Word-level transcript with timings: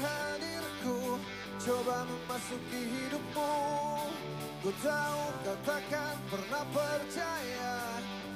hadirku 0.00 1.16
Coba 1.56 2.06
memasuki 2.06 2.80
hidupmu 2.86 3.54
Ku 4.62 4.70
tahu 4.82 5.22
kau 5.42 5.56
takkan 5.66 6.16
pernah 6.30 6.64
percaya 6.70 7.74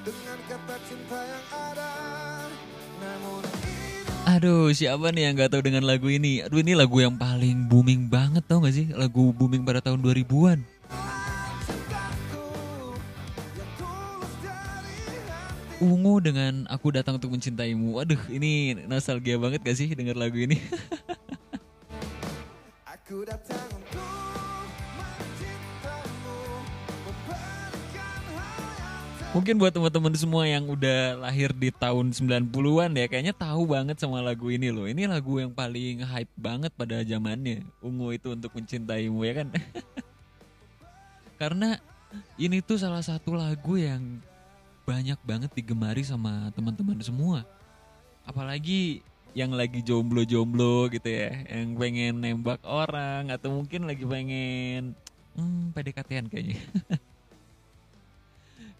Dengan 0.02 0.38
kata 0.48 0.76
cinta 0.88 1.20
yang 1.20 1.46
ada 1.54 1.94
Namun 3.00 3.42
hidup 3.64 3.90
Aduh, 4.30 4.70
siapa 4.70 5.10
nih 5.10 5.26
yang 5.26 5.34
gak 5.42 5.50
tahu 5.56 5.62
dengan 5.64 5.82
lagu 5.82 6.06
ini? 6.06 6.44
Aduh, 6.44 6.62
ini 6.62 6.78
lagu 6.78 7.02
yang 7.02 7.18
paling 7.18 7.66
booming 7.66 8.06
banget 8.06 8.44
tau 8.46 8.62
gak 8.62 8.76
sih? 8.76 8.86
Lagu 8.94 9.34
booming 9.34 9.66
pada 9.66 9.82
tahun 9.82 9.98
2000-an. 10.04 10.60
cintaku 11.66 12.46
Yang 13.58 13.70
tulus 13.80 14.32
dari 14.44 15.18
hati 15.26 15.82
Ungu 15.82 16.14
dengan 16.22 16.68
Aku 16.70 16.94
Datang 16.94 17.18
Untuk 17.18 17.34
Mencintaimu. 17.34 17.98
Aduh, 17.98 18.20
ini 18.30 18.78
nostalgia 18.86 19.34
banget 19.34 19.66
gak 19.66 19.74
sih 19.74 19.88
denger 19.98 20.14
lagu 20.14 20.38
ini? 20.38 20.62
Mungkin 29.30 29.62
buat 29.62 29.70
teman-teman 29.70 30.10
semua 30.18 30.42
yang 30.48 30.66
udah 30.66 31.20
lahir 31.20 31.54
di 31.54 31.70
tahun 31.70 32.10
90-an 32.16 32.90
ya, 32.96 33.06
kayaknya 33.06 33.30
tahu 33.30 33.62
banget 33.68 34.00
sama 34.00 34.18
lagu 34.18 34.50
ini 34.50 34.74
loh. 34.74 34.90
Ini 34.90 35.06
lagu 35.06 35.38
yang 35.38 35.54
paling 35.54 36.02
hype 36.02 36.32
banget 36.34 36.72
pada 36.74 36.98
zamannya. 37.06 37.62
Ungu 37.78 38.10
itu 38.10 38.34
untuk 38.34 38.56
mencintaimu 38.56 39.22
ya 39.22 39.44
kan? 39.44 39.48
Karena 41.40 41.78
ini 42.40 42.58
tuh 42.58 42.80
salah 42.80 43.04
satu 43.04 43.36
lagu 43.38 43.78
yang 43.78 44.18
banyak 44.82 45.20
banget 45.22 45.54
digemari 45.54 46.02
sama 46.02 46.50
teman-teman 46.56 46.98
semua. 46.98 47.46
Apalagi 48.26 49.04
yang 49.30 49.54
lagi 49.54 49.80
jomblo-jomblo 49.86 50.90
gitu 50.90 51.06
ya, 51.06 51.30
yang 51.46 51.78
pengen 51.78 52.18
nembak 52.18 52.60
orang 52.66 53.30
atau 53.30 53.54
mungkin 53.54 53.86
lagi 53.86 54.02
pengen 54.02 54.98
hmm, 55.38 55.70
PDKT-an 55.74 56.26
kayaknya. 56.26 56.58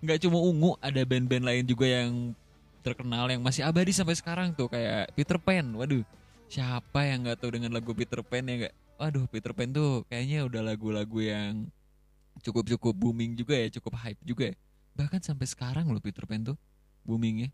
nggak 0.01 0.19
cuma 0.25 0.41
ungu 0.41 0.81
ada 0.81 1.05
band-band 1.05 1.45
lain 1.45 1.65
juga 1.69 1.85
yang 1.85 2.33
terkenal 2.81 3.29
yang 3.29 3.45
masih 3.45 3.69
abadi 3.69 3.93
sampai 3.93 4.17
sekarang 4.17 4.57
tuh 4.57 4.73
kayak 4.73 5.13
Peter 5.13 5.37
Pan. 5.37 5.65
Waduh 5.77 6.03
siapa 6.51 7.07
yang 7.07 7.29
nggak 7.29 7.39
tahu 7.39 7.51
dengan 7.61 7.71
lagu 7.77 7.93
Peter 7.93 8.25
Pan 8.25 8.43
ya 8.49 8.55
nggak? 8.67 8.75
Waduh 8.97 9.25
Peter 9.29 9.53
Pan 9.53 9.71
tuh 9.71 10.03
kayaknya 10.09 10.49
udah 10.49 10.63
lagu-lagu 10.65 11.21
yang 11.21 11.69
cukup 12.41 12.65
cukup 12.73 12.95
booming 12.97 13.37
juga 13.37 13.55
ya 13.55 13.69
cukup 13.69 14.01
hype 14.01 14.21
juga 14.25 14.51
ya. 14.51 14.57
Bahkan 14.97 15.21
sampai 15.21 15.47
sekarang 15.47 15.93
loh 15.93 16.01
Peter 16.01 16.25
Pan 16.25 16.43
tuh 16.43 16.57
boomingnya. 17.05 17.53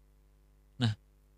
Nah 0.79 0.95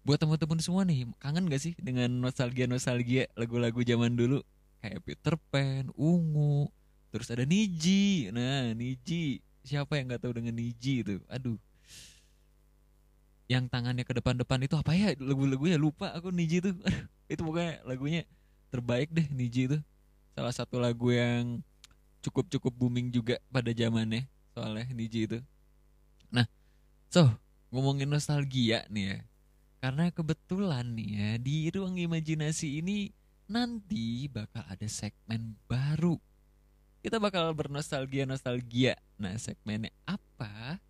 buat 0.08 0.16
teman-teman 0.16 0.56
semua 0.56 0.88
nih 0.88 1.04
kangen 1.20 1.52
gak 1.52 1.60
sih 1.60 1.76
dengan 1.76 2.08
nostalgia 2.08 2.64
nostalgia 2.64 3.28
lagu-lagu 3.36 3.84
zaman 3.84 4.16
dulu? 4.16 4.41
Kayak 4.80 5.04
Peter 5.04 5.36
Pan 5.52 5.92
ungu 6.00 6.72
terus 7.12 7.28
ada 7.28 7.44
Niji. 7.44 8.32
Nah 8.32 8.72
Niji. 8.72 9.44
Siapa 9.69 10.00
yang 10.00 10.08
nggak 10.08 10.24
tahu 10.24 10.41
dengan 10.41 10.56
Niji 10.56 11.04
itu? 11.04 11.20
Aduh. 11.28 11.60
Yang 13.52 13.69
tangannya 13.69 14.08
ke 14.08 14.16
depan-depan 14.16 14.64
itu 14.64 14.80
apa 14.80 14.96
ya? 14.96 15.12
Lagu-lagunya 15.20 15.76
lupa 15.76 16.08
aku 16.16 16.32
Niji 16.32 16.64
itu. 16.64 16.72
Itu 17.28 17.44
pokoknya 17.44 17.84
lagunya 17.84 18.25
terbaik 18.72 19.12
deh 19.12 19.28
Niji 19.28 19.69
itu. 19.69 19.76
Salah 20.32 20.56
satu 20.56 20.80
lagu 20.80 21.12
yang 21.12 21.60
cukup-cukup 22.25 22.72
booming 22.72 23.12
juga 23.12 23.36
pada 23.52 23.69
zamannya 23.76 24.25
soalnya 24.56 24.88
Niji 24.88 25.28
itu. 25.28 25.38
Nah 26.32 26.48
so 27.12 27.28
ngomongin 27.69 28.08
nostalgia 28.08 28.88
nih 28.88 29.04
ya 29.04 29.19
karena 29.78 30.10
kebetulan 30.10 30.84
nih 30.98 31.10
ya 31.14 31.30
di 31.38 31.56
ruang 31.70 31.94
imajinasi 31.94 32.82
ini 32.82 33.14
nanti 33.46 34.26
bakal 34.26 34.66
ada 34.66 34.88
segmen 34.90 35.54
baru. 35.70 36.18
Kita 36.98 37.22
bakal 37.22 37.54
bernostalgia 37.54 38.26
nostalgia 38.26 38.98
nah 39.14 39.38
segmennya 39.38 39.94
apa? 40.02 40.82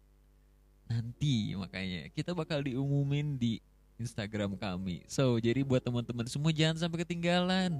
Nanti 0.89 1.53
makanya 1.53 2.09
kita 2.17 2.33
bakal 2.33 2.65
diumumin 2.65 3.37
di 3.37 3.61
Instagram 4.01 4.57
kami. 4.57 5.05
So 5.05 5.37
jadi 5.37 5.61
buat 5.67 5.85
teman-teman 5.85 6.25
semua 6.25 6.55
jangan 6.55 6.89
sampai 6.89 7.05
ketinggalan. 7.05 7.77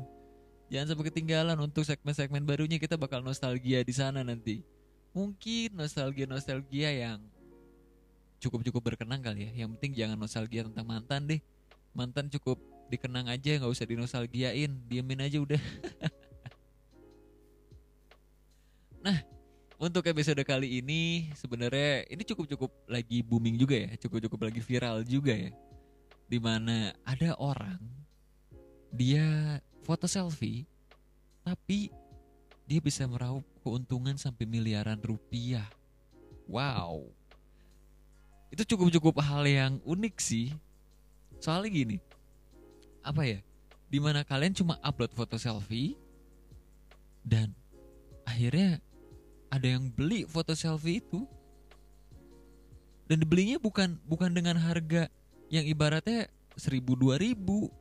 Jangan 0.69 0.93
sampai 0.93 1.09
ketinggalan 1.09 1.57
untuk 1.57 1.89
segmen-segmen 1.89 2.45
barunya. 2.45 2.77
Kita 2.77 3.01
bakal 3.01 3.25
nostalgia 3.25 3.81
di 3.81 3.95
sana 3.97 4.21
nanti. 4.21 4.61
Mungkin 5.17 5.73
nostalgia 5.73 6.29
nostalgia 6.29 6.93
yang 6.93 7.25
cukup-cukup 8.39 8.95
berkenang 8.95 9.21
kali 9.23 9.51
ya 9.51 9.65
yang 9.65 9.75
penting 9.77 9.99
jangan 9.99 10.19
nostalgia 10.19 10.67
tentang 10.67 10.87
mantan 10.87 11.27
deh 11.27 11.41
mantan 11.93 12.31
cukup 12.31 12.59
dikenang 12.89 13.29
aja 13.29 13.59
nggak 13.59 13.73
usah 13.73 13.85
dinostalgiain 13.85 14.71
diemin 14.89 15.21
aja 15.21 15.39
udah 15.43 15.61
Nah, 18.99 19.19
untuk 19.79 20.03
episode 20.11 20.43
kali 20.43 20.83
ini 20.83 21.31
sebenarnya 21.39 22.07
ini 22.11 22.23
cukup-cukup 22.27 22.91
lagi 22.91 23.23
booming 23.23 23.55
juga 23.55 23.79
ya, 23.79 23.91
cukup-cukup 23.95 24.51
lagi 24.51 24.61
viral 24.61 25.07
juga 25.07 25.35
ya. 25.35 25.55
Di 26.29 26.39
mana 26.43 26.93
ada 27.07 27.39
orang 27.39 27.79
dia 28.93 29.61
foto 29.85 30.09
selfie 30.09 30.65
tapi 31.45 31.89
dia 32.69 32.81
bisa 32.85 33.09
meraup 33.09 33.45
keuntungan 33.65 34.19
sampai 34.19 34.45
miliaran 34.45 35.01
rupiah. 35.01 35.65
Wow. 36.45 37.18
Itu 38.49 38.65
cukup-cukup 38.65 39.21
hal 39.21 39.45
yang 39.45 39.73
unik 39.85 40.15
sih. 40.21 40.53
Soalnya 41.39 41.71
gini. 41.71 41.97
Apa 43.05 43.25
ya? 43.25 43.39
Di 43.89 43.99
mana 44.01 44.25
kalian 44.25 44.53
cuma 44.53 44.77
upload 44.85 45.13
foto 45.17 45.41
selfie 45.41 45.97
dan 47.29 47.53
akhirnya 48.25 48.81
ada 49.49 49.67
yang 49.69 49.89
beli 49.93 50.25
foto 50.29 50.53
selfie 50.53 51.01
itu 51.01 51.25
dan 53.09 53.25
dibelinya 53.25 53.57
bukan 53.57 53.97
bukan 54.05 54.33
dengan 54.33 54.61
harga 54.61 55.09
yang 55.49 55.65
ibaratnya 55.65 56.29
seribu 56.57 56.93
dua 56.93 57.17
ribu 57.17 57.73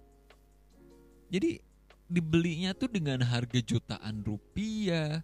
jadi 1.27 1.59
dibelinya 2.07 2.71
tuh 2.71 2.87
dengan 2.87 3.19
harga 3.19 3.59
jutaan 3.59 4.23
rupiah 4.23 5.19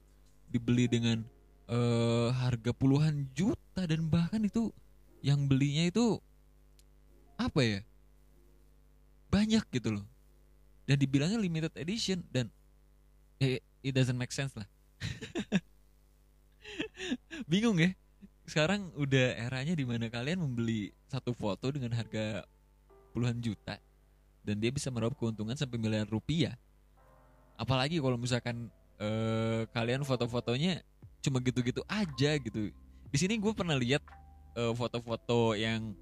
dibeli 0.52 0.92
dengan 0.92 1.24
eh, 1.72 2.30
harga 2.36 2.76
puluhan 2.76 3.32
juta 3.32 3.88
dan 3.88 4.12
bahkan 4.12 4.44
itu 4.44 4.76
yang 5.24 5.48
belinya 5.48 5.88
itu 5.88 6.20
apa 7.40 7.64
ya? 7.64 7.80
Banyak 9.32 9.64
gitu 9.72 9.98
loh. 9.98 10.06
Dan 10.84 11.00
dibilangnya 11.00 11.40
limited 11.40 11.74
edition 11.80 12.20
dan 12.28 12.52
eh, 13.40 13.64
it 13.80 13.96
doesn't 13.96 14.20
make 14.20 14.36
sense 14.36 14.52
lah. 14.54 14.68
Bingung 17.50 17.80
ya. 17.80 17.96
Sekarang 18.44 18.92
udah 19.00 19.40
eranya 19.40 19.72
di 19.72 19.88
mana 19.88 20.12
kalian 20.12 20.44
membeli 20.44 20.92
satu 21.08 21.32
foto 21.32 21.72
dengan 21.72 21.96
harga 21.96 22.44
puluhan 23.16 23.40
juta 23.40 23.80
dan 24.44 24.60
dia 24.60 24.76
bisa 24.76 24.92
meraup 24.92 25.16
keuntungan 25.16 25.56
sampai 25.56 25.80
miliar 25.80 26.04
rupiah. 26.04 26.60
Apalagi 27.56 28.04
kalau 28.04 28.20
misalkan 28.20 28.68
eh, 29.00 29.64
kalian 29.72 30.04
foto-fotonya 30.04 30.84
cuma 31.24 31.40
gitu-gitu 31.40 31.80
aja 31.88 32.36
gitu. 32.36 32.76
Di 33.08 33.18
sini 33.18 33.40
gue 33.40 33.56
pernah 33.56 33.80
lihat 33.80 34.04
eh, 34.58 34.74
foto-foto 34.74 35.58
yang 35.58 35.94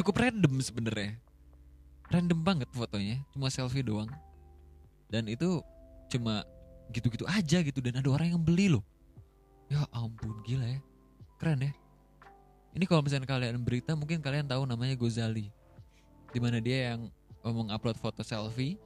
cukup 0.00 0.16
random 0.16 0.60
sebenarnya. 0.64 1.20
Random 2.10 2.40
banget 2.42 2.68
fotonya 2.74 3.22
cuma 3.36 3.52
selfie 3.52 3.84
doang. 3.84 4.10
Dan 5.12 5.28
itu 5.28 5.62
cuma 6.10 6.42
gitu-gitu 6.90 7.22
aja 7.28 7.62
gitu 7.62 7.78
dan 7.78 8.02
ada 8.02 8.08
orang 8.10 8.34
yang 8.34 8.42
beli 8.42 8.72
loh. 8.72 8.82
Ya 9.70 9.86
ampun 9.94 10.42
gila 10.42 10.66
ya. 10.66 10.80
Keren 11.38 11.70
ya. 11.70 11.72
Ini 12.74 12.84
kalau 12.86 13.02
misalnya 13.02 13.26
kalian 13.26 13.62
berita 13.62 13.94
mungkin 13.94 14.22
kalian 14.22 14.46
tahu 14.46 14.66
namanya 14.66 14.94
Gozali. 14.98 15.50
Di 16.30 16.38
mana 16.38 16.62
dia 16.62 16.94
yang 16.94 17.10
mengupload 17.42 17.98
foto 17.98 18.22
selfie 18.22 18.78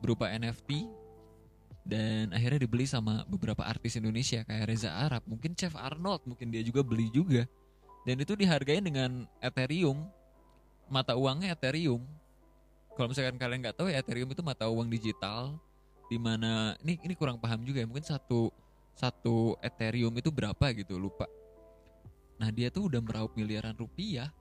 berupa 0.00 0.28
NFT 0.28 0.88
dan 1.84 2.32
akhirnya 2.32 2.64
dibeli 2.64 2.88
sama 2.88 3.28
beberapa 3.28 3.60
artis 3.60 4.00
Indonesia 4.00 4.40
kayak 4.40 4.72
Reza 4.72 4.88
Arab, 4.88 5.20
mungkin 5.28 5.52
Chef 5.52 5.76
Arnold, 5.76 6.24
mungkin 6.24 6.48
dia 6.48 6.64
juga 6.64 6.80
beli 6.80 7.12
juga. 7.12 7.44
Dan 8.08 8.20
itu 8.20 8.32
dihargai 8.32 8.80
dengan 8.80 9.28
Ethereum, 9.40 10.08
mata 10.88 11.12
uangnya 11.12 11.52
Ethereum. 11.52 12.00
Kalau 12.96 13.12
misalkan 13.12 13.36
kalian 13.36 13.60
nggak 13.60 13.76
tahu 13.76 13.92
ya 13.92 14.00
Ethereum 14.00 14.32
itu 14.32 14.40
mata 14.40 14.64
uang 14.68 14.88
digital 14.88 15.60
di 16.08 16.20
mana 16.20 16.76
ini 16.84 17.00
ini 17.00 17.14
kurang 17.16 17.40
paham 17.40 17.64
juga 17.64 17.80
ya 17.80 17.88
mungkin 17.88 18.04
satu 18.04 18.52
satu 18.94 19.58
Ethereum 19.60 20.12
itu 20.16 20.32
berapa 20.32 20.72
gitu 20.72 20.96
lupa. 20.96 21.28
Nah 22.40 22.48
dia 22.48 22.72
tuh 22.72 22.88
udah 22.88 23.00
meraup 23.04 23.36
miliaran 23.36 23.76
rupiah 23.76 24.32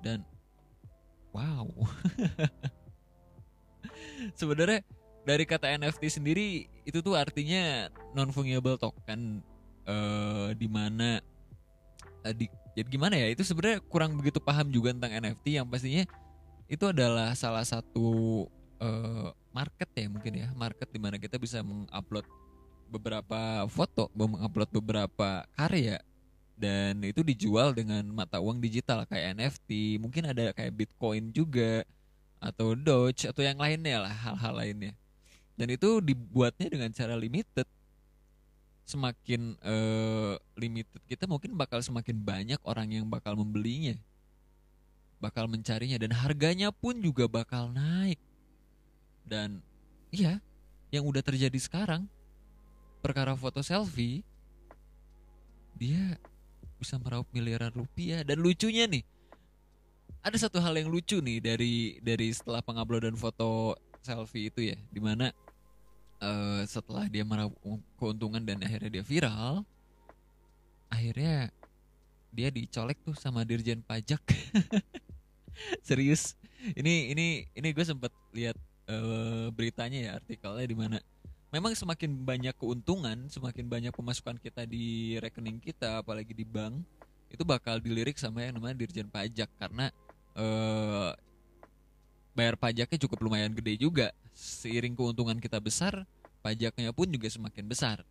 dan 0.00 0.24
wow 1.34 1.66
sebenarnya 4.40 4.80
dari 5.26 5.42
kata 5.42 5.74
NFT 5.74 6.22
sendiri 6.22 6.70
itu 6.86 7.02
tuh 7.02 7.18
artinya 7.18 7.90
non 8.14 8.30
fungible 8.30 8.78
token 8.78 9.42
eh 9.86 10.50
di 10.54 10.70
mana 10.70 11.18
eh, 12.22 12.34
di 12.34 12.46
jadi 12.76 12.88
gimana 12.92 13.16
ya 13.18 13.32
itu 13.32 13.42
sebenarnya 13.42 13.82
kurang 13.88 14.14
begitu 14.14 14.38
paham 14.38 14.70
juga 14.70 14.92
tentang 14.94 15.18
NFT 15.18 15.58
yang 15.58 15.66
pastinya 15.66 16.04
itu 16.70 16.84
adalah 16.86 17.34
salah 17.34 17.66
satu 17.66 18.44
eh, 18.78 19.28
market 19.50 19.88
ya 19.96 20.06
mungkin 20.06 20.32
ya 20.46 20.48
market 20.54 20.86
di 20.92 21.00
mana 21.02 21.16
kita 21.18 21.40
bisa 21.40 21.64
mengupload 21.64 22.26
beberapa 22.86 23.66
foto 23.66 24.12
mengupload 24.14 24.70
beberapa 24.70 25.42
karya. 25.58 25.98
Dan 26.56 27.04
itu 27.04 27.20
dijual 27.20 27.76
dengan 27.76 28.00
mata 28.08 28.40
uang 28.40 28.64
digital 28.64 29.04
kayak 29.04 29.36
NFT 29.36 30.00
mungkin 30.00 30.32
ada 30.32 30.56
kayak 30.56 30.72
Bitcoin 30.72 31.28
juga 31.28 31.84
atau 32.40 32.72
Doge 32.72 33.28
atau 33.28 33.44
yang 33.44 33.60
lainnya 33.60 34.08
lah 34.08 34.14
hal-hal 34.16 34.64
lainnya 34.64 34.96
dan 35.56 35.72
itu 35.72 36.04
dibuatnya 36.04 36.68
dengan 36.68 36.92
cara 36.92 37.16
limited. 37.16 37.64
Semakin 38.86 39.58
eh, 39.58 40.34
limited 40.54 41.00
kita 41.10 41.26
mungkin 41.26 41.56
bakal 41.56 41.82
semakin 41.82 42.22
banyak 42.22 42.60
orang 42.62 42.92
yang 42.92 43.08
bakal 43.08 43.34
membelinya. 43.34 43.96
Bakal 45.18 45.48
mencarinya. 45.48 45.96
Dan 45.96 46.12
harganya 46.12 46.68
pun 46.70 47.00
juga 47.00 47.24
bakal 47.26 47.72
naik. 47.72 48.20
Dan 49.26 49.64
iya 50.12 50.38
yang 50.92 51.08
udah 51.08 51.24
terjadi 51.24 51.58
sekarang 51.58 52.06
perkara 53.02 53.34
foto 53.34 53.58
selfie 53.58 54.22
dia 55.74 56.14
bisa 56.78 57.00
meraup 57.00 57.26
miliaran 57.32 57.72
rupiah. 57.72 58.22
Dan 58.22 58.44
lucunya 58.44 58.84
nih 58.84 59.02
ada 60.20 60.36
satu 60.36 60.60
hal 60.60 60.76
yang 60.76 60.92
lucu 60.92 61.18
nih 61.18 61.40
dari 61.40 61.96
dari 62.04 62.28
setelah 62.30 62.60
penguploadan 62.60 63.16
foto 63.16 63.74
selfie 64.04 64.52
itu 64.52 64.70
ya. 64.70 64.78
Di 64.92 65.00
mana 65.00 65.32
eh, 66.20 66.62
setelah 66.68 67.08
dia 67.08 67.24
meraup 67.24 67.54
keuntungan 67.96 68.42
dan 68.42 68.60
akhirnya 68.62 69.00
dia 69.00 69.04
viral 69.04 69.64
akhirnya 70.90 71.50
dia 72.36 72.48
dicolek 72.52 73.00
tuh 73.00 73.16
sama 73.16 73.48
dirjen 73.48 73.80
pajak. 73.80 74.20
Serius. 75.88 76.36
Ini 76.76 77.16
ini 77.16 77.48
ini 77.56 77.68
gue 77.72 77.84
sempet 77.84 78.12
lihat 78.36 78.56
eh, 78.88 79.48
beritanya 79.56 79.98
ya 79.98 80.10
artikelnya 80.20 80.66
di 80.68 80.76
mana. 80.76 80.98
Memang 81.48 81.72
semakin 81.72 82.12
banyak 82.26 82.52
keuntungan 82.58 83.32
semakin 83.32 83.64
banyak 83.70 83.92
pemasukan 83.94 84.36
kita 84.36 84.68
di 84.68 85.16
rekening 85.16 85.62
kita 85.62 86.04
apalagi 86.04 86.36
di 86.36 86.44
bank 86.44 86.84
itu 87.32 87.46
bakal 87.46 87.80
dilirik 87.80 88.20
sama 88.20 88.44
yang 88.44 88.60
namanya 88.60 88.84
dirjen 88.84 89.08
pajak. 89.08 89.48
Karena 89.56 89.88
eh, 90.36 91.10
bayar 92.36 92.60
pajaknya 92.60 93.00
cukup 93.08 93.24
lumayan 93.24 93.56
gede 93.56 93.80
juga. 93.80 94.12
Seiring 94.36 94.92
keuntungan 94.92 95.40
kita 95.40 95.56
besar 95.56 96.04
pajaknya 96.44 96.92
pun 96.92 97.08
juga 97.08 97.32
semakin 97.32 97.64
besar. 97.64 98.04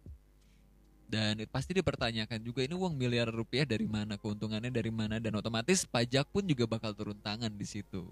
Dan 1.06 1.38
pasti 1.54 1.78
dipertanyakan 1.78 2.42
juga 2.42 2.66
ini 2.66 2.74
uang 2.74 2.98
miliar 2.98 3.30
rupiah 3.30 3.62
dari 3.62 3.86
mana 3.86 4.18
keuntungannya 4.18 4.74
dari 4.74 4.90
mana 4.90 5.22
dan 5.22 5.38
otomatis 5.38 5.86
pajak 5.86 6.26
pun 6.34 6.42
juga 6.42 6.66
bakal 6.66 6.98
turun 6.98 7.16
tangan 7.22 7.54
di 7.54 7.64
situ. 7.70 8.10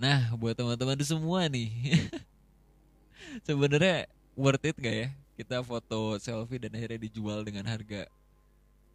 Nah 0.00 0.32
buat 0.40 0.56
teman-teman 0.56 0.96
semua 1.04 1.44
nih 1.52 1.68
sebenarnya 3.46 4.08
worth 4.32 4.64
it 4.64 4.76
gak 4.80 4.96
ya? 4.96 5.08
Kita 5.36 5.60
foto 5.60 6.16
selfie 6.16 6.56
dan 6.56 6.72
akhirnya 6.72 7.04
dijual 7.04 7.44
dengan 7.44 7.68
harga 7.68 8.08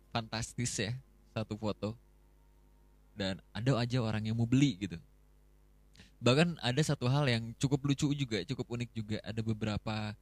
fantastis 0.09 0.73
ya 0.81 0.97
satu 1.37 1.53
foto. 1.61 1.93
Dan 3.13 3.37
ada 3.53 3.77
aja 3.77 4.01
orang 4.01 4.25
yang 4.25 4.33
mau 4.33 4.49
beli 4.49 4.81
gitu 4.81 4.97
bahkan 6.21 6.53
ada 6.61 6.77
satu 6.85 7.09
hal 7.09 7.25
yang 7.25 7.49
cukup 7.57 7.81
lucu 7.81 8.13
juga 8.13 8.45
cukup 8.45 8.77
unik 8.77 8.89
juga. 8.93 9.17
Ada 9.25 9.41
beberapa 9.41 10.13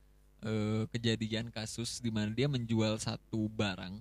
eh, 0.41 0.83
kejadian 0.95 1.51
kasus 1.51 1.99
di 1.99 2.07
mana 2.09 2.31
dia 2.31 2.47
menjual 2.47 2.95
satu 2.97 3.51
barang 3.51 3.99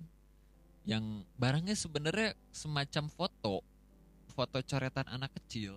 yang 0.89 1.27
barangnya 1.37 1.77
sebenarnya 1.77 2.33
semacam 2.55 3.11
foto 3.13 3.61
foto 4.33 4.59
coretan 4.63 5.05
anak 5.11 5.35
kecil. 5.43 5.75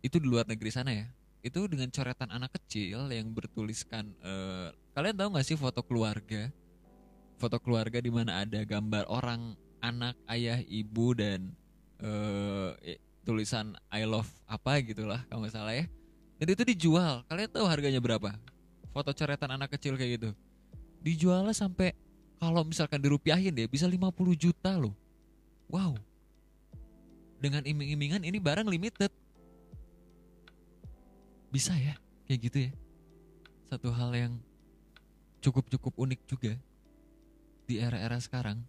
Itu 0.00 0.16
di 0.16 0.26
luar 0.26 0.48
negeri 0.48 0.72
sana 0.72 0.96
ya. 0.96 1.06
Itu 1.44 1.68
dengan 1.68 1.92
coretan 1.92 2.32
anak 2.32 2.56
kecil 2.56 3.12
yang 3.12 3.28
bertuliskan 3.36 4.16
eh, 4.24 4.72
kalian 4.96 5.14
tahu 5.20 5.28
nggak 5.36 5.46
sih 5.46 5.60
foto 5.60 5.84
keluarga? 5.84 6.48
Foto 7.36 7.60
keluarga 7.60 8.00
di 8.00 8.08
mana 8.08 8.44
ada 8.44 8.64
gambar 8.64 9.04
orang 9.12 9.52
anak 9.84 10.16
ayah 10.32 10.60
ibu 10.64 11.12
dan 11.12 11.52
eh, 12.00 12.96
tulisan 13.24 13.76
I 13.92 14.08
love 14.08 14.28
apa 14.48 14.80
gitulah 14.80 15.20
kalau 15.28 15.44
nggak 15.44 15.54
salah 15.54 15.74
ya. 15.76 15.86
Dan 16.40 16.56
itu 16.56 16.62
dijual. 16.64 17.20
Kalian 17.28 17.52
tahu 17.52 17.68
harganya 17.68 18.00
berapa? 18.00 18.32
Foto 18.90 19.12
coretan 19.12 19.52
anak 19.52 19.76
kecil 19.76 19.94
kayak 19.94 20.20
gitu. 20.20 20.30
Dijualnya 21.04 21.52
sampai 21.52 21.92
kalau 22.40 22.64
misalkan 22.64 23.00
dirupiahin 23.00 23.52
deh 23.52 23.68
bisa 23.68 23.84
50 23.84 24.08
juta 24.34 24.72
loh. 24.80 24.96
Wow. 25.68 26.00
Dengan 27.36 27.64
iming-imingan 27.64 28.24
ini 28.24 28.40
barang 28.40 28.66
limited. 28.66 29.12
Bisa 31.52 31.76
ya 31.76 31.94
kayak 32.24 32.40
gitu 32.40 32.58
ya. 32.68 32.72
Satu 33.68 33.92
hal 33.92 34.10
yang 34.16 34.32
cukup-cukup 35.44 35.92
unik 36.00 36.20
juga 36.24 36.52
di 37.68 37.78
era-era 37.78 38.16
sekarang. 38.16 38.64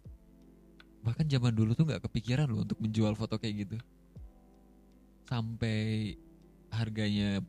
Bahkan 1.02 1.26
zaman 1.26 1.56
dulu 1.56 1.72
tuh 1.72 1.88
nggak 1.88 2.04
kepikiran 2.06 2.46
loh 2.46 2.62
untuk 2.62 2.78
menjual 2.78 3.16
foto 3.16 3.34
kayak 3.40 3.66
gitu 3.66 3.76
sampai 5.32 6.12
harganya 6.68 7.40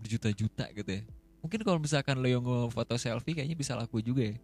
berjuta-juta 0.00 0.72
gitu 0.72 0.88
ya. 0.88 1.02
Mungkin 1.44 1.60
kalau 1.60 1.76
misalkan 1.76 2.16
Leo 2.24 2.40
foto 2.72 2.96
selfie 2.96 3.36
kayaknya 3.36 3.56
bisa 3.56 3.76
laku 3.76 4.00
juga 4.00 4.32
ya. 4.32 4.36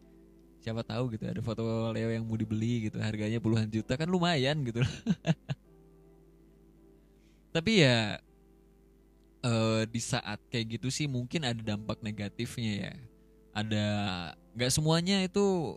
Siapa 0.62 0.84
tahu 0.84 1.16
gitu 1.16 1.24
ada 1.24 1.40
foto 1.40 1.64
Leo 1.90 2.12
yang 2.12 2.22
mau 2.28 2.36
dibeli 2.36 2.86
gitu 2.92 3.00
harganya 3.00 3.40
puluhan 3.40 3.66
juta 3.72 3.96
kan 3.96 4.04
lumayan 4.04 4.60
gitu. 4.60 4.84
Tapi 7.56 7.72
ya 7.80 8.20
eh, 9.40 9.82
di 9.88 10.00
saat 10.00 10.38
kayak 10.52 10.78
gitu 10.78 10.88
sih 10.92 11.08
mungkin 11.08 11.48
ada 11.48 11.60
dampak 11.64 12.04
negatifnya 12.04 12.72
ya. 12.76 12.92
Ada 13.52 13.86
nggak 14.52 14.72
semuanya 14.72 15.24
itu 15.24 15.76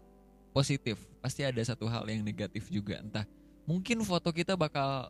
positif 0.51 1.00
pasti 1.19 1.43
ada 1.43 1.60
satu 1.63 1.88
hal 1.88 2.03
yang 2.12 2.22
negatif 2.22 2.67
juga. 2.67 3.00
Entah 3.00 3.25
mungkin 3.65 4.03
foto 4.05 4.29
kita 4.29 4.53
bakal 4.53 5.10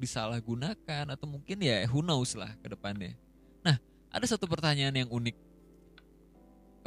disalahgunakan 0.00 1.04
atau 1.12 1.26
mungkin 1.28 1.60
ya 1.60 1.84
who 1.92 2.00
knows 2.00 2.32
lah 2.32 2.56
ke 2.64 2.72
depannya. 2.72 3.12
Nah 3.60 3.76
ada 4.08 4.24
satu 4.24 4.48
pertanyaan 4.48 4.96
yang 4.96 5.10
unik 5.12 5.36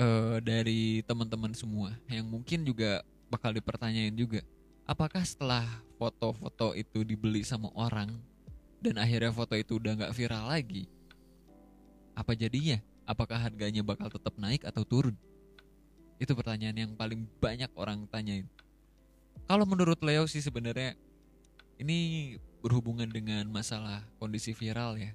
eh, 0.02 0.38
dari 0.42 1.06
teman-teman 1.06 1.54
semua 1.54 1.94
yang 2.10 2.26
mungkin 2.26 2.66
juga 2.66 3.06
bakal 3.30 3.54
dipertanyain 3.54 4.18
juga. 4.18 4.42
Apakah 4.84 5.22
setelah 5.24 5.64
foto-foto 5.96 6.76
itu 6.76 7.06
dibeli 7.06 7.46
sama 7.46 7.72
orang 7.78 8.12
dan 8.84 9.00
akhirnya 9.00 9.32
foto 9.32 9.56
itu 9.56 9.80
udah 9.80 9.96
nggak 9.96 10.16
viral 10.18 10.50
lagi 10.50 10.90
apa 12.14 12.38
jadinya? 12.38 12.78
Apakah 13.04 13.36
harganya 13.36 13.84
bakal 13.84 14.08
tetap 14.08 14.34
naik 14.40 14.64
atau 14.64 14.88
turun? 14.88 15.18
Itu 16.22 16.38
pertanyaan 16.38 16.78
yang 16.78 16.92
paling 16.96 17.28
banyak 17.42 17.68
orang 17.76 18.08
tanyain. 18.08 18.48
Kalau 19.44 19.68
menurut 19.68 20.00
Leo 20.00 20.24
sih 20.24 20.40
sebenarnya 20.40 20.96
ini 21.82 22.32
berhubungan 22.64 23.12
dengan 23.12 23.44
masalah 23.52 24.08
kondisi 24.24 24.56
viral 24.56 24.96
ya. 24.96 25.12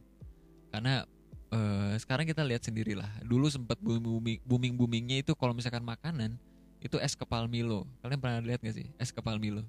Karena 0.68 1.08
eh, 1.48 1.96
sekarang 1.96 2.28
kita 2.28 2.44
lihat 2.44 2.60
sendirilah. 2.60 3.08
Dulu 3.24 3.48
sempat 3.48 3.80
booming 3.80 4.44
booming 4.44 4.76
boomingnya 4.76 5.24
itu 5.24 5.32
kalau 5.32 5.56
misalkan 5.56 5.80
makanan 5.80 6.36
itu 6.84 7.00
es 7.00 7.16
kepal 7.16 7.48
Milo. 7.48 7.88
Kalian 8.04 8.20
pernah 8.20 8.44
lihat 8.44 8.60
gak 8.60 8.76
sih 8.76 8.92
es 9.00 9.08
kepal 9.08 9.40
Milo? 9.40 9.64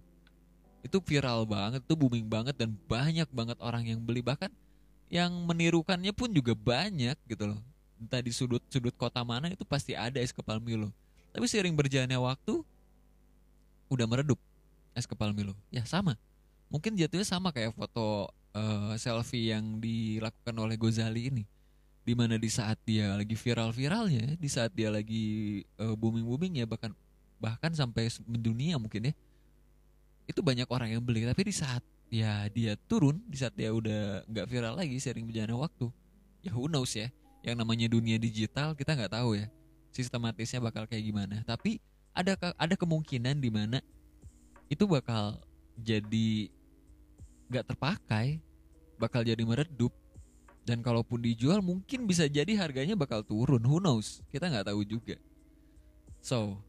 Itu 0.84 1.00
viral 1.00 1.48
banget 1.48 1.88
itu 1.88 1.96
booming 1.96 2.28
banget 2.28 2.60
dan 2.60 2.76
banyak 2.92 3.32
banget 3.32 3.56
orang 3.64 3.88
yang 3.88 4.04
beli. 4.04 4.20
Bahkan 4.20 4.52
yang 5.08 5.32
menirukannya 5.48 6.12
pun 6.12 6.30
juga 6.36 6.52
banyak 6.52 7.16
gitu 7.32 7.56
loh. 7.56 7.60
Entah 7.96 8.20
di 8.20 8.32
sudut-sudut 8.36 8.96
kota 9.00 9.24
mana 9.24 9.48
itu 9.48 9.64
pasti 9.64 9.96
ada 9.96 10.20
es 10.20 10.36
kepal 10.36 10.60
Milo. 10.60 10.92
Tapi 11.32 11.48
seiring 11.48 11.80
berjalannya 11.80 12.20
waktu 12.20 12.60
udah 13.88 14.06
meredup 14.06 14.38
es 14.92 15.08
kepal 15.08 15.32
Milo. 15.32 15.56
Ya 15.72 15.88
sama 15.88 16.20
mungkin 16.70 16.96
jatuhnya 16.96 17.26
sama 17.26 17.50
kayak 17.50 17.74
foto 17.74 18.30
eh, 18.54 18.94
selfie 18.96 19.52
yang 19.52 19.82
dilakukan 19.82 20.56
oleh 20.56 20.78
Gozali 20.78 21.34
ini. 21.34 21.44
Di 22.00 22.18
mana 22.18 22.42
di 22.42 22.50
saat 22.50 22.82
dia 22.90 23.14
lagi 23.14 23.38
viral-viralnya 23.38 24.34
di 24.40 24.50
saat 24.50 24.74
dia 24.74 24.90
lagi 24.90 25.62
eh, 25.62 25.96
booming-boomingnya 25.98 26.66
bahkan 26.66 26.96
bahkan 27.38 27.70
sampai 27.76 28.10
mendunia 28.26 28.82
mungkin 28.82 29.12
ya 29.12 29.14
itu 30.26 30.40
banyak 30.42 30.66
orang 30.70 30.94
yang 30.94 31.04
beli. 31.04 31.26
Tapi 31.26 31.50
di 31.50 31.54
saat 31.54 31.84
ya 32.10 32.50
dia 32.50 32.74
turun 32.90 33.22
di 33.30 33.38
saat 33.38 33.54
dia 33.54 33.70
udah 33.70 34.26
nggak 34.26 34.46
viral 34.50 34.74
lagi 34.74 34.98
sering 34.98 35.30
berjalannya 35.30 35.58
waktu 35.58 35.94
ya 36.42 36.50
who 36.50 36.66
knows 36.66 36.98
ya 36.98 37.14
yang 37.46 37.54
namanya 37.54 37.86
dunia 37.86 38.18
digital 38.18 38.74
kita 38.74 38.98
nggak 38.98 39.14
tahu 39.14 39.38
ya 39.38 39.46
sistematisnya 39.94 40.62
bakal 40.62 40.86
kayak 40.86 41.06
gimana. 41.06 41.42
Tapi 41.46 41.82
ada 42.14 42.36
ada 42.58 42.76
kemungkinan 42.76 43.38
di 43.38 43.50
mana 43.54 43.80
itu 44.70 44.86
bakal 44.86 45.42
jadi 45.80 46.52
nggak 47.50 47.76
terpakai 47.76 48.40
bakal 48.96 49.26
jadi 49.26 49.42
meredup. 49.42 49.92
Dan 50.64 50.86
kalaupun 50.86 51.18
dijual 51.18 51.66
mungkin 51.66 52.06
bisa 52.06 52.30
jadi 52.30 52.54
harganya 52.54 52.94
bakal 52.94 53.26
turun. 53.26 53.60
Who 53.66 53.82
knows? 53.82 54.22
Kita 54.30 54.48
nggak 54.54 54.70
tahu 54.70 54.86
juga. 54.86 55.18
So 56.22 56.62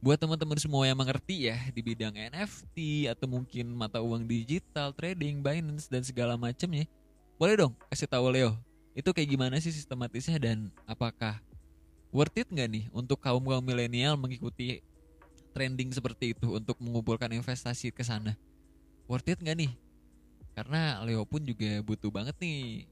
buat 0.00 0.16
teman-teman 0.16 0.56
semua 0.56 0.88
yang 0.88 0.96
mengerti 0.96 1.52
ya 1.52 1.60
di 1.76 1.84
bidang 1.84 2.16
NFT 2.16 3.04
atau 3.12 3.28
mungkin 3.28 3.68
mata 3.76 4.00
uang 4.00 4.24
digital 4.24 4.96
trading 4.96 5.44
Binance 5.44 5.92
dan 5.92 6.00
segala 6.00 6.40
macamnya 6.40 6.88
boleh 7.36 7.60
dong 7.60 7.76
kasih 7.92 8.08
tahu 8.08 8.32
Leo 8.32 8.56
itu 8.96 9.12
kayak 9.12 9.28
gimana 9.28 9.60
sih 9.60 9.68
sistematisnya 9.68 10.40
dan 10.40 10.72
apakah 10.88 11.36
worth 12.10 12.32
it 12.40 12.48
nggak 12.48 12.68
nih 12.68 12.84
untuk 12.96 13.20
kaum 13.20 13.44
kaum 13.44 13.60
milenial 13.60 14.16
mengikuti 14.16 14.80
trending 15.52 15.92
seperti 15.92 16.32
itu 16.32 16.48
untuk 16.48 16.78
mengumpulkan 16.80 17.30
investasi 17.30 17.92
ke 17.92 18.02
sana? 18.02 18.34
Worth 19.04 19.30
it 19.30 19.38
nggak 19.42 19.56
nih 19.56 19.72
karena 20.54 21.00
Leo 21.06 21.22
pun 21.24 21.42
juga 21.46 21.80
butuh 21.86 22.10
banget 22.10 22.36
nih 22.42 22.86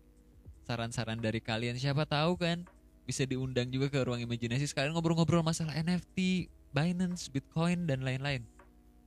saran-saran 0.68 1.18
dari 1.18 1.40
kalian 1.40 1.80
siapa 1.80 2.04
tahu 2.04 2.36
kan 2.36 2.62
bisa 3.08 3.24
diundang 3.24 3.72
juga 3.72 3.88
ke 3.88 3.98
ruang 4.04 4.20
imajinasi 4.20 4.68
sekalian 4.68 4.92
ngobrol-ngobrol 4.92 5.40
masalah 5.40 5.72
NFT, 5.80 6.48
Binance, 6.76 7.32
Bitcoin 7.32 7.88
dan 7.88 8.04
lain-lain. 8.04 8.44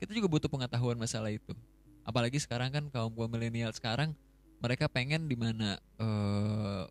Kita 0.02 0.10
juga 0.18 0.26
butuh 0.26 0.50
pengetahuan 0.50 0.98
masalah 0.98 1.30
itu. 1.30 1.54
Apalagi 2.02 2.42
sekarang 2.42 2.74
kan 2.74 2.90
kaum 2.90 3.14
kaum 3.14 3.30
milenial 3.30 3.70
sekarang 3.70 4.18
mereka 4.58 4.90
pengen 4.90 5.30
di 5.30 5.38
mana 5.38 5.78
eh 6.02 6.84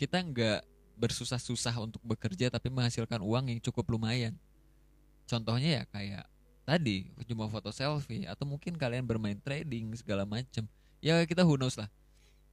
kita 0.00 0.24
nggak 0.24 0.60
bersusah-susah 0.96 1.76
untuk 1.76 2.00
bekerja 2.00 2.48
tapi 2.48 2.72
menghasilkan 2.72 3.20
uang 3.20 3.52
yang 3.52 3.60
cukup 3.60 3.84
lumayan. 3.92 4.32
Contohnya 5.28 5.80
ya 5.80 5.84
kayak 5.92 6.24
tadi 6.62 7.10
cuma 7.26 7.50
foto 7.50 7.74
selfie 7.74 8.26
atau 8.26 8.46
mungkin 8.46 8.78
kalian 8.78 9.02
bermain 9.02 9.38
trading 9.38 9.92
segala 9.98 10.22
macam. 10.22 10.66
Ya 11.02 11.18
kita 11.26 11.42
who 11.42 11.58
knows 11.58 11.74
lah. 11.74 11.90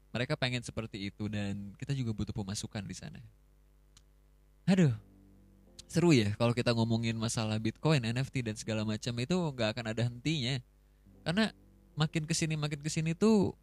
Mereka 0.10 0.34
pengen 0.42 0.66
seperti 0.66 1.14
itu 1.14 1.30
dan 1.30 1.78
kita 1.78 1.94
juga 1.94 2.10
butuh 2.18 2.34
pemasukan 2.34 2.82
di 2.82 2.96
sana. 2.98 3.22
Aduh, 4.66 4.94
seru 5.86 6.14
ya 6.14 6.34
kalau 6.38 6.54
kita 6.54 6.74
ngomongin 6.74 7.14
masalah 7.14 7.62
Bitcoin, 7.62 8.02
NFT 8.02 8.46
dan 8.46 8.56
segala 8.58 8.82
macam 8.82 9.14
itu 9.22 9.36
nggak 9.38 9.70
akan 9.78 9.86
ada 9.94 10.02
hentinya. 10.10 10.58
Karena 11.22 11.54
makin 11.94 12.26
ke 12.26 12.34
sini 12.34 12.58
makin 12.58 12.82
ke 12.82 12.90
sini 12.90 13.14
tuh 13.14 13.54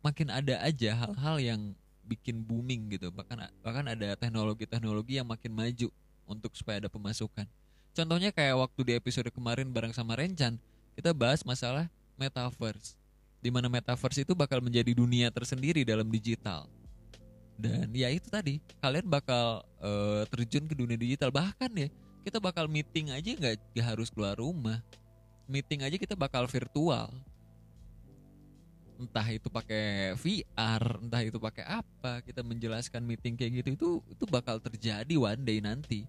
makin 0.00 0.30
ada 0.30 0.62
aja 0.62 0.94
hal-hal 0.94 1.36
yang 1.42 1.60
bikin 2.06 2.42
booming 2.42 2.90
gitu. 2.94 3.10
Bahkan 3.10 3.50
bahkan 3.62 3.86
ada 3.86 4.14
teknologi-teknologi 4.14 5.18
yang 5.18 5.26
makin 5.26 5.54
maju 5.54 5.88
untuk 6.26 6.54
supaya 6.54 6.82
ada 6.82 6.90
pemasukan. 6.90 7.46
Contohnya 7.90 8.30
kayak 8.30 8.54
waktu 8.54 8.80
di 8.86 8.92
episode 8.94 9.30
kemarin 9.34 9.66
bareng 9.66 9.90
sama 9.90 10.14
Rencan, 10.14 10.54
kita 10.94 11.10
bahas 11.10 11.42
masalah 11.42 11.90
metaverse. 12.14 12.94
Di 13.42 13.50
mana 13.50 13.66
metaverse 13.66 14.22
itu 14.22 14.36
bakal 14.36 14.62
menjadi 14.62 14.94
dunia 14.94 15.32
tersendiri 15.34 15.82
dalam 15.82 16.06
digital. 16.06 16.70
Dan 17.60 17.92
ya 17.92 18.08
itu 18.08 18.30
tadi 18.30 18.62
kalian 18.80 19.10
bakal 19.10 19.66
eh, 19.82 20.22
terjun 20.30 20.64
ke 20.70 20.74
dunia 20.76 20.96
digital. 20.96 21.34
Bahkan 21.34 21.70
ya 21.76 21.88
kita 22.22 22.38
bakal 22.38 22.70
meeting 22.70 23.10
aja 23.10 23.30
nggak 23.36 23.58
harus 23.82 24.08
keluar 24.08 24.38
rumah. 24.38 24.78
Meeting 25.50 25.82
aja 25.82 25.96
kita 25.98 26.14
bakal 26.14 26.46
virtual. 26.46 27.10
Entah 29.00 29.26
itu 29.32 29.48
pakai 29.48 30.12
VR 30.14 31.00
entah 31.00 31.24
itu 31.24 31.40
pakai 31.40 31.64
apa 31.64 32.20
kita 32.20 32.44
menjelaskan 32.44 33.00
meeting 33.00 33.32
kayak 33.32 33.64
gitu 33.64 33.68
itu 33.72 33.88
itu 34.12 34.24
bakal 34.28 34.60
terjadi 34.60 35.16
one 35.16 35.40
day 35.40 35.56
nanti 35.64 36.04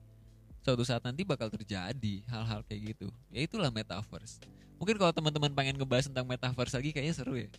suatu 0.62 0.86
saat 0.86 1.02
nanti 1.02 1.26
bakal 1.26 1.50
terjadi 1.50 2.22
hal-hal 2.30 2.62
kayak 2.66 2.96
gitu 2.96 3.10
ya 3.34 3.46
itulah 3.46 3.74
metaverse 3.74 4.42
mungkin 4.78 4.98
kalau 4.98 5.14
teman-teman 5.14 5.54
pengen 5.54 5.78
ngebahas 5.78 6.10
tentang 6.10 6.26
metaverse 6.26 6.78
lagi 6.78 6.90
kayaknya 6.94 7.16
seru 7.18 7.34
ya 7.38 7.50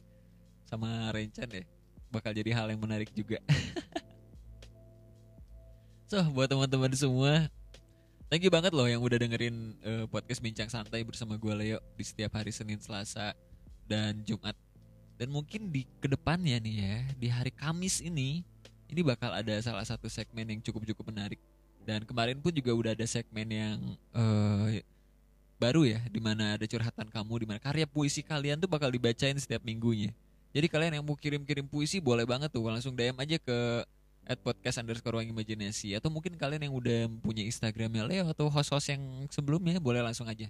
sama 0.66 1.10
Rencan 1.10 1.50
ya 1.50 1.66
bakal 2.12 2.36
jadi 2.36 2.52
hal 2.52 2.68
yang 2.68 2.84
menarik 2.84 3.08
juga. 3.16 3.40
so, 6.12 6.20
buat 6.36 6.52
teman-teman 6.52 6.92
semua, 6.92 7.48
thank 8.28 8.44
you 8.44 8.52
banget 8.52 8.76
loh 8.76 8.84
yang 8.84 9.00
udah 9.00 9.16
dengerin 9.16 9.80
eh, 9.80 10.04
podcast 10.12 10.44
Bincang 10.44 10.68
Santai 10.68 11.00
bersama 11.08 11.40
gue 11.40 11.54
Leo 11.56 11.78
di 11.96 12.04
setiap 12.04 12.36
hari 12.36 12.52
Senin, 12.52 12.78
Selasa, 12.78 13.32
dan 13.88 14.20
Jumat. 14.28 14.54
Dan 15.16 15.32
mungkin 15.32 15.72
di 15.72 15.88
ke 15.98 16.06
depannya 16.06 16.60
nih 16.60 16.76
ya, 16.76 16.96
di 17.16 17.28
hari 17.32 17.50
Kamis 17.50 18.04
ini, 18.04 18.44
ini 18.92 19.00
bakal 19.00 19.32
ada 19.32 19.56
salah 19.64 19.88
satu 19.88 20.06
segmen 20.12 20.44
yang 20.44 20.60
cukup-cukup 20.60 21.08
menarik. 21.08 21.40
Dan 21.82 22.06
kemarin 22.06 22.38
pun 22.38 22.54
juga 22.54 22.70
udah 22.70 22.92
ada 22.94 23.06
segmen 23.06 23.48
yang 23.50 23.78
eh, 24.14 24.86
baru 25.58 25.86
ya, 25.86 26.00
di 26.10 26.18
mana 26.18 26.58
ada 26.58 26.66
curhatan 26.66 27.06
kamu, 27.06 27.34
di 27.42 27.46
mana 27.46 27.60
karya 27.62 27.86
puisi 27.86 28.22
kalian 28.22 28.58
tuh 28.58 28.70
bakal 28.70 28.90
dibacain 28.90 29.34
setiap 29.38 29.62
minggunya. 29.62 30.10
Jadi 30.52 30.66
kalian 30.68 31.00
yang 31.00 31.04
mau 31.06 31.16
kirim-kirim 31.16 31.64
puisi 31.64 32.02
boleh 32.02 32.28
banget 32.28 32.52
tuh 32.52 32.60
langsung 32.66 32.92
DM 32.92 33.16
aja 33.16 33.40
ke 33.40 33.58
at 34.22 34.38
podcast 34.38 34.78
underscore 34.78 35.18
ruang 35.18 35.26
imajinasi 35.34 35.98
atau 35.98 36.06
mungkin 36.06 36.38
kalian 36.38 36.70
yang 36.70 36.74
udah 36.74 37.10
punya 37.24 37.42
Instagramnya 37.42 38.06
Leo 38.06 38.24
atau 38.30 38.46
host-host 38.46 38.94
yang 38.94 39.02
sebelumnya 39.32 39.82
boleh 39.82 39.98
langsung 39.98 40.30
aja. 40.30 40.46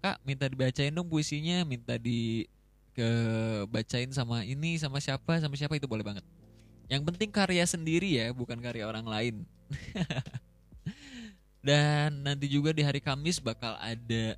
Kak 0.00 0.22
minta 0.22 0.46
dibacain 0.46 0.94
dong 0.94 1.10
puisinya, 1.10 1.66
minta 1.66 1.98
di 1.98 2.46
ke 2.94 3.08
bacain 3.70 4.10
sama 4.10 4.42
ini 4.46 4.78
sama 4.78 4.98
siapa 5.02 5.38
sama 5.42 5.54
siapa 5.58 5.74
itu 5.74 5.90
boleh 5.90 6.04
banget. 6.06 6.24
Yang 6.90 7.02
penting 7.06 7.30
karya 7.30 7.64
sendiri 7.66 8.18
ya, 8.18 8.30
bukan 8.34 8.58
karya 8.58 8.86
orang 8.86 9.06
lain. 9.06 9.34
Dan 11.60 12.24
nanti 12.24 12.48
juga 12.48 12.72
di 12.72 12.80
hari 12.80 13.04
Kamis 13.04 13.36
bakal 13.38 13.76
ada 13.76 14.36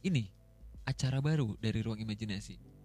ini 0.00 0.32
acara 0.88 1.20
baru 1.20 1.56
dari 1.60 1.84
ruang 1.84 2.00
imajinasi 2.00 2.76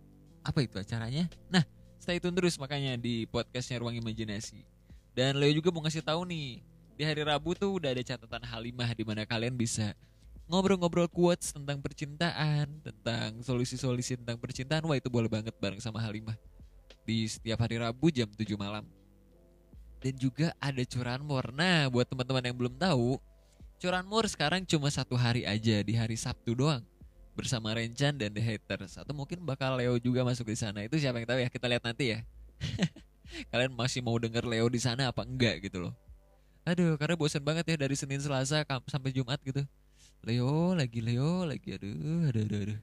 apa 0.42 0.60
itu 0.66 0.76
acaranya? 0.78 1.30
Nah, 1.50 1.64
stay 2.02 2.18
tune 2.18 2.34
terus 2.34 2.58
makanya 2.58 2.98
di 2.98 3.30
podcastnya 3.30 3.82
Ruang 3.82 3.98
Imajinasi. 3.98 4.66
Dan 5.14 5.38
Leo 5.38 5.54
juga 5.54 5.70
mau 5.70 5.84
ngasih 5.86 6.02
tahu 6.02 6.26
nih, 6.26 6.64
di 6.98 7.04
hari 7.06 7.22
Rabu 7.22 7.54
tuh 7.54 7.78
udah 7.78 7.94
ada 7.94 8.02
catatan 8.02 8.44
Halimah 8.46 8.90
di 8.96 9.04
mana 9.06 9.28
kalian 9.28 9.54
bisa 9.54 9.94
ngobrol-ngobrol 10.50 11.08
quotes 11.08 11.54
tentang 11.54 11.80
percintaan, 11.80 12.68
tentang 12.84 13.40
solusi-solusi 13.44 14.20
tentang 14.20 14.40
percintaan. 14.42 14.84
Wah, 14.88 14.98
itu 14.98 15.08
boleh 15.08 15.30
banget 15.30 15.54
bareng 15.62 15.80
sama 15.80 16.02
Halimah. 16.02 16.36
Di 17.06 17.28
setiap 17.28 17.62
hari 17.62 17.78
Rabu 17.78 18.10
jam 18.10 18.30
7 18.30 18.46
malam. 18.58 18.86
Dan 20.02 20.18
juga 20.18 20.50
ada 20.58 20.82
curanmor. 20.82 21.54
Nah, 21.54 21.86
buat 21.94 22.10
teman-teman 22.10 22.42
yang 22.42 22.58
belum 22.58 22.74
tahu, 22.82 23.22
curanmor 23.78 24.26
sekarang 24.26 24.66
cuma 24.66 24.90
satu 24.90 25.14
hari 25.14 25.46
aja 25.46 25.86
di 25.86 25.94
hari 25.94 26.18
Sabtu 26.18 26.58
doang. 26.58 26.82
Bersama 27.38 27.72
Rencan 27.72 28.18
dan 28.18 28.34
The 28.34 28.42
Haters. 28.42 28.98
Atau 28.98 29.14
mungkin 29.14 29.46
bakal 29.46 29.78
Leo 29.78 29.96
juga 30.02 30.26
masuk 30.26 30.50
di 30.50 30.58
sana. 30.58 30.82
Itu 30.84 30.98
siapa 30.98 31.22
yang 31.22 31.30
tahu 31.30 31.40
ya? 31.46 31.50
Kita 31.54 31.70
lihat 31.70 31.86
nanti 31.86 32.18
ya. 32.18 32.20
Kalian 33.54 33.72
masih 33.78 34.04
mau 34.04 34.18
denger 34.20 34.44
Leo 34.44 34.68
di 34.68 34.82
sana 34.82 35.08
apa 35.08 35.24
enggak 35.24 35.64
gitu 35.64 35.88
loh. 35.88 35.94
Aduh 36.68 36.94
karena 37.00 37.18
bosan 37.18 37.42
banget 37.42 37.74
ya 37.74 37.76
dari 37.80 37.96
Senin 37.98 38.22
Selasa 38.22 38.62
sampai 38.86 39.16
Jumat 39.16 39.40
gitu. 39.42 39.64
Leo 40.22 40.76
lagi 40.78 41.00
Leo 41.00 41.48
lagi. 41.48 41.74
Aduh 41.78 42.30
aduh 42.30 42.44
aduh, 42.46 42.60
aduh. 42.70 42.80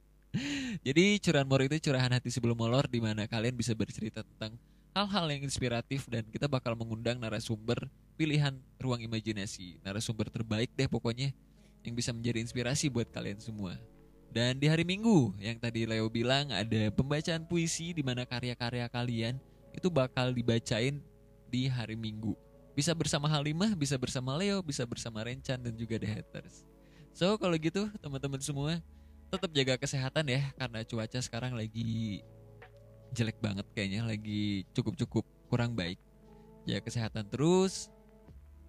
jadi 0.86 1.04
curahan 1.20 1.48
mor 1.48 1.60
itu 1.64 1.76
curahan 1.80 2.12
hati 2.12 2.28
sebelum 2.32 2.56
molor 2.56 2.88
di 2.88 3.00
mana 3.00 3.28
kalian 3.28 3.56
bisa 3.56 3.76
bercerita 3.76 4.24
tentang 4.24 4.56
hal-hal 4.96 5.28
yang 5.28 5.44
inspiratif 5.44 6.08
dan 6.08 6.24
kita 6.32 6.48
bakal 6.48 6.72
mengundang 6.72 7.20
narasumber 7.20 7.76
pilihan 8.16 8.56
ruang 8.80 9.04
imajinasi 9.04 9.76
narasumber 9.84 10.32
terbaik 10.32 10.72
deh 10.72 10.88
pokoknya 10.88 11.36
yang 11.84 11.92
bisa 11.92 12.16
menjadi 12.16 12.40
inspirasi 12.40 12.88
buat 12.88 13.04
kalian 13.12 13.36
semua. 13.36 13.76
Dan 14.32 14.56
di 14.56 14.66
hari 14.72 14.88
Minggu 14.88 15.36
yang 15.36 15.60
tadi 15.60 15.84
Leo 15.84 16.08
bilang 16.08 16.48
ada 16.48 16.88
pembacaan 16.96 17.44
puisi 17.44 17.92
di 17.92 18.00
mana 18.00 18.24
karya-karya 18.24 18.88
kalian 18.88 19.36
itu 19.76 19.92
bakal 19.92 20.32
dibacain 20.32 20.98
di 21.52 21.68
hari 21.68 21.94
Minggu. 21.94 22.32
Bisa 22.72 22.96
bersama 22.96 23.28
Halimah, 23.28 23.76
bisa 23.76 24.00
bersama 24.00 24.32
Leo, 24.36 24.64
bisa 24.64 24.84
bersama 24.88 25.24
Rencan 25.24 25.60
dan 25.60 25.72
juga 25.76 26.00
The 26.00 26.08
Haters. 26.08 26.64
So 27.12 27.36
kalau 27.36 27.56
gitu 27.60 27.88
teman-teman 28.00 28.40
semua 28.40 28.80
tetap 29.28 29.48
jaga 29.52 29.74
kesehatan 29.76 30.24
ya 30.28 30.42
karena 30.56 30.80
cuaca 30.84 31.20
sekarang 31.20 31.52
lagi 31.52 32.20
jelek 33.14 33.38
banget 33.38 33.66
kayaknya, 33.76 34.06
lagi 34.06 34.66
cukup-cukup 34.74 35.24
kurang 35.46 35.76
baik. 35.78 36.00
Jaga 36.66 36.82
kesehatan 36.82 37.30
terus, 37.30 37.90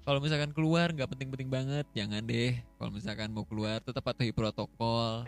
kalau 0.07 0.23
misalkan 0.23 0.55
keluar 0.55 0.93
nggak 0.93 1.09
penting-penting 1.11 1.49
banget, 1.51 1.85
jangan 1.91 2.23
deh. 2.23 2.55
Kalau 2.79 2.91
misalkan 2.95 3.27
mau 3.33 3.43
keluar 3.43 3.83
tetap 3.83 4.05
patuhi 4.05 4.31
protokol, 4.31 5.27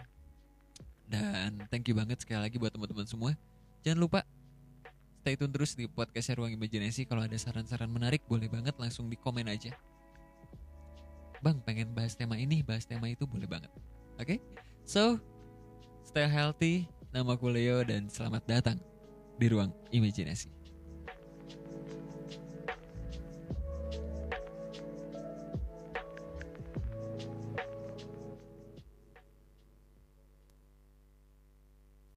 Dan 1.09 1.65
thank 1.73 1.89
you 1.89 1.97
banget 1.97 2.21
sekali 2.21 2.37
lagi 2.37 2.61
buat 2.61 2.69
teman-teman 2.69 3.09
semua. 3.09 3.33
Jangan 3.81 3.97
lupa 3.97 4.19
stay 5.25 5.33
tune 5.33 5.49
terus 5.49 5.73
di 5.73 5.89
podcast 5.89 6.29
Ruang 6.37 6.53
Imajinasi. 6.53 7.09
Kalau 7.09 7.25
ada 7.25 7.33
saran-saran 7.33 7.89
menarik, 7.89 8.21
boleh 8.29 8.45
banget 8.45 8.77
langsung 8.77 9.09
di 9.09 9.17
komen 9.17 9.49
aja. 9.49 9.73
Bang, 11.41 11.65
pengen 11.65 11.89
bahas 11.97 12.13
tema 12.13 12.37
ini, 12.37 12.61
bahas 12.61 12.85
tema 12.85 13.09
itu, 13.09 13.25
boleh 13.25 13.49
banget. 13.49 13.73
Oke? 14.21 14.37
So, 14.85 15.17
stay 16.05 16.29
healthy. 16.29 16.85
Nama 17.09 17.33
aku 17.33 17.49
Leo 17.49 17.81
dan 17.81 18.05
selamat 18.05 18.45
datang 18.45 18.77
di 19.39 19.47
Ruang 19.47 19.71
Imajinasi. 19.95 20.58